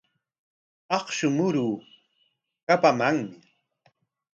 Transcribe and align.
Akshu 0.97 1.27
muruu 1.35 1.73
kapamanmi. 2.65 3.35